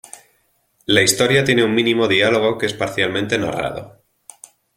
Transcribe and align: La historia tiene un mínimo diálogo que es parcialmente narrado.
La 0.87 1.03
historia 1.03 1.43
tiene 1.43 1.63
un 1.63 1.75
mínimo 1.75 2.07
diálogo 2.07 2.57
que 2.57 2.65
es 2.65 2.73
parcialmente 2.73 3.37
narrado. 3.37 4.01